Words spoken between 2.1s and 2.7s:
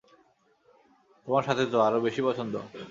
পছন্দ।